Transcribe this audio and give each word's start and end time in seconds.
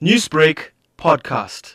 Newsbreak 0.00 0.72
podcast. 0.98 1.74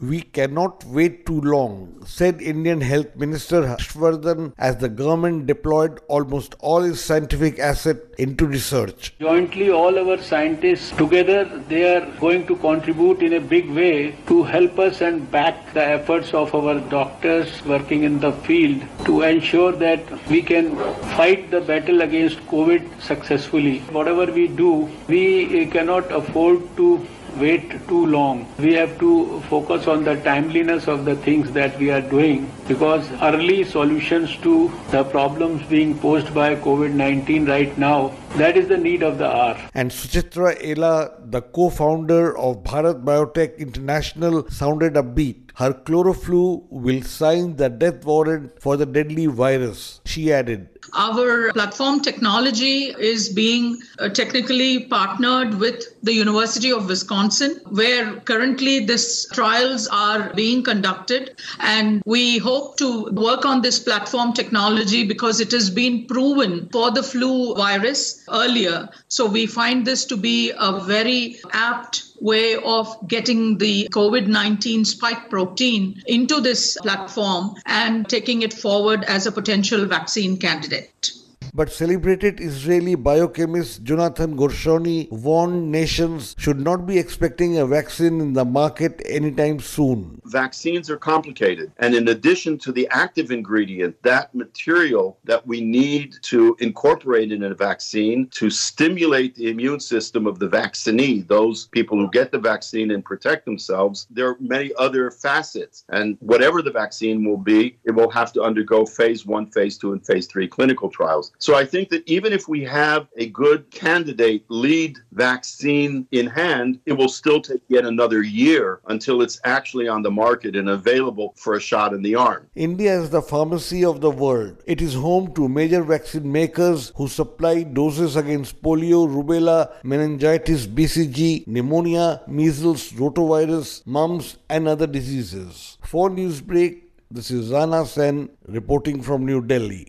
We 0.00 0.20
cannot 0.20 0.84
wait 0.84 1.26
too 1.26 1.40
long, 1.40 2.04
said 2.06 2.40
Indian 2.40 2.80
Health 2.80 3.16
Minister 3.16 3.62
Harshvardhan 3.62 4.52
as 4.56 4.76
the 4.76 4.88
government 4.88 5.46
deployed 5.48 5.98
almost 6.06 6.54
all 6.60 6.84
its 6.84 7.00
scientific 7.00 7.58
asset 7.58 7.96
into 8.16 8.46
research. 8.46 9.12
Jointly, 9.18 9.70
all 9.70 9.98
our 9.98 10.22
scientists 10.22 10.92
together, 10.96 11.46
they 11.68 11.96
are 11.96 12.06
going 12.20 12.46
to 12.46 12.54
contribute 12.54 13.22
in 13.22 13.32
a 13.32 13.40
big 13.40 13.68
way 13.70 14.14
to 14.28 14.44
help 14.44 14.78
us 14.78 15.00
and 15.00 15.28
back 15.32 15.74
the 15.74 15.84
efforts 15.84 16.32
of 16.32 16.54
our 16.54 16.78
doctors 16.78 17.64
working 17.64 18.04
in 18.04 18.20
the 18.20 18.30
field 18.30 18.80
to 19.04 19.22
ensure 19.22 19.72
that 19.72 20.00
we 20.28 20.42
can 20.42 20.76
fight 21.16 21.50
the 21.50 21.60
battle 21.60 22.02
against 22.02 22.38
COVID 22.46 23.00
successfully. 23.02 23.80
Whatever 23.90 24.32
we 24.32 24.46
do, 24.46 24.88
we 25.08 25.66
cannot 25.66 26.12
afford 26.12 26.60
to 26.76 27.04
wait 27.36 27.86
too 27.88 28.06
long. 28.06 28.46
We 28.58 28.74
have 28.74 28.98
to 29.00 29.40
focus 29.48 29.86
on 29.86 30.04
the 30.04 30.16
timeliness 30.16 30.88
of 30.88 31.04
the 31.04 31.16
things 31.16 31.52
that 31.52 31.78
we 31.78 31.90
are 31.90 32.00
doing 32.00 32.50
because 32.66 33.10
early 33.22 33.64
solutions 33.64 34.36
to 34.38 34.70
the 34.90 35.04
problems 35.04 35.62
being 35.66 35.98
posed 35.98 36.34
by 36.34 36.56
COVID-19 36.56 37.48
right 37.48 37.76
now, 37.78 38.12
that 38.36 38.56
is 38.56 38.68
the 38.68 38.76
need 38.76 39.02
of 39.02 39.18
the 39.18 39.26
hour. 39.26 39.58
And 39.74 39.90
Suchitra 39.90 40.56
Ella, 40.62 41.12
the 41.24 41.42
co-founder 41.42 42.36
of 42.38 42.62
Bharat 42.62 43.04
Biotech 43.04 43.58
International, 43.58 44.48
sounded 44.50 44.94
upbeat. 44.94 45.50
Her 45.56 45.72
CoroFlu 45.72 46.66
will 46.70 47.02
sign 47.02 47.56
the 47.56 47.68
death 47.68 48.04
warrant 48.04 48.62
for 48.62 48.76
the 48.76 48.86
deadly 48.86 49.26
virus. 49.26 50.00
She 50.04 50.32
added, 50.32 50.68
our 50.94 51.52
platform 51.52 52.00
technology 52.00 52.94
is 52.98 53.28
being 53.28 53.80
uh, 53.98 54.08
technically 54.08 54.84
partnered 54.84 55.54
with 55.58 55.84
the 56.02 56.12
University 56.12 56.72
of 56.72 56.88
Wisconsin, 56.88 57.60
where 57.70 58.14
currently 58.20 58.84
these 58.86 59.26
trials 59.32 59.86
are 59.88 60.32
being 60.34 60.62
conducted. 60.62 61.40
And 61.60 62.02
we 62.06 62.38
hope 62.38 62.76
to 62.78 63.10
work 63.10 63.44
on 63.44 63.62
this 63.62 63.78
platform 63.78 64.32
technology 64.32 65.06
because 65.06 65.40
it 65.40 65.50
has 65.52 65.70
been 65.70 66.06
proven 66.06 66.68
for 66.70 66.90
the 66.90 67.02
flu 67.02 67.54
virus 67.54 68.24
earlier. 68.30 68.88
So 69.08 69.26
we 69.26 69.46
find 69.46 69.86
this 69.86 70.04
to 70.06 70.16
be 70.16 70.52
a 70.58 70.80
very 70.80 71.40
apt 71.52 72.04
way 72.20 72.56
of 72.56 72.96
getting 73.06 73.58
the 73.58 73.88
COVID 73.92 74.26
19 74.26 74.84
spike 74.84 75.30
protein 75.30 76.02
into 76.06 76.40
this 76.40 76.76
platform 76.82 77.54
and 77.66 78.08
taking 78.08 78.42
it 78.42 78.52
forward 78.52 79.04
as 79.04 79.26
a 79.26 79.32
potential 79.32 79.86
vaccine 79.86 80.36
candidate. 80.38 81.12
But 81.58 81.72
celebrated 81.72 82.38
Israeli 82.38 82.94
biochemist 82.94 83.82
Jonathan 83.82 84.36
Gershoni 84.36 85.10
warned 85.10 85.72
nations 85.72 86.36
should 86.38 86.60
not 86.60 86.86
be 86.86 86.98
expecting 86.98 87.58
a 87.58 87.66
vaccine 87.66 88.20
in 88.20 88.32
the 88.32 88.44
market 88.44 89.02
anytime 89.04 89.58
soon. 89.58 90.20
Vaccines 90.26 90.88
are 90.88 90.96
complicated. 90.96 91.72
And 91.78 91.96
in 91.96 92.06
addition 92.06 92.58
to 92.58 92.70
the 92.70 92.86
active 92.92 93.32
ingredient, 93.32 94.00
that 94.04 94.32
material 94.36 95.18
that 95.24 95.44
we 95.48 95.60
need 95.60 96.14
to 96.30 96.56
incorporate 96.60 97.32
in 97.32 97.42
a 97.42 97.52
vaccine 97.56 98.28
to 98.38 98.50
stimulate 98.50 99.34
the 99.34 99.50
immune 99.50 99.80
system 99.80 100.28
of 100.28 100.38
the 100.38 100.48
vaccinee, 100.48 101.22
those 101.22 101.66
people 101.66 101.98
who 101.98 102.08
get 102.10 102.30
the 102.30 102.38
vaccine 102.38 102.92
and 102.92 103.04
protect 103.04 103.44
themselves, 103.44 104.06
there 104.10 104.28
are 104.28 104.36
many 104.38 104.70
other 104.78 105.10
facets. 105.10 105.84
And 105.88 106.18
whatever 106.20 106.62
the 106.62 106.70
vaccine 106.70 107.24
will 107.24 107.36
be, 107.36 107.78
it 107.82 107.90
will 107.90 108.10
have 108.10 108.32
to 108.34 108.42
undergo 108.42 108.86
phase 108.86 109.26
one, 109.26 109.50
phase 109.50 109.76
two, 109.76 109.90
and 109.90 110.06
phase 110.06 110.28
three 110.28 110.46
clinical 110.46 110.88
trials. 110.88 111.32
I 111.54 111.64
think 111.64 111.88
that 111.90 112.02
even 112.06 112.32
if 112.32 112.48
we 112.48 112.64
have 112.64 113.08
a 113.16 113.26
good 113.26 113.70
candidate 113.70 114.44
lead 114.48 114.98
vaccine 115.12 116.06
in 116.12 116.26
hand, 116.26 116.80
it 116.86 116.92
will 116.92 117.08
still 117.08 117.40
take 117.40 117.62
yet 117.68 117.84
another 117.84 118.22
year 118.22 118.80
until 118.88 119.22
it's 119.22 119.40
actually 119.44 119.88
on 119.88 120.02
the 120.02 120.10
market 120.10 120.56
and 120.56 120.68
available 120.68 121.34
for 121.36 121.54
a 121.54 121.60
shot 121.60 121.92
in 121.92 122.02
the 122.02 122.14
arm. 122.14 122.48
India 122.54 123.00
is 123.00 123.10
the 123.10 123.22
pharmacy 123.22 123.84
of 123.84 124.00
the 124.00 124.10
world. 124.10 124.62
It 124.66 124.80
is 124.80 124.94
home 124.94 125.34
to 125.34 125.48
major 125.48 125.82
vaccine 125.82 126.30
makers 126.30 126.92
who 126.96 127.08
supply 127.08 127.62
doses 127.62 128.16
against 128.16 128.62
polio, 128.62 129.06
rubella, 129.08 129.72
meningitis, 129.82 130.66
BCG, 130.66 131.46
pneumonia, 131.46 132.22
measles, 132.26 132.92
rotavirus, 132.92 133.86
mumps, 133.86 134.36
and 134.48 134.68
other 134.68 134.86
diseases. 134.86 135.78
For 135.82 136.10
Newsbreak, 136.10 136.82
this 137.10 137.30
is 137.30 137.50
Rana 137.50 137.86
Senn 137.86 138.28
reporting 138.46 139.02
from 139.02 139.24
New 139.24 139.40
Delhi. 139.40 139.88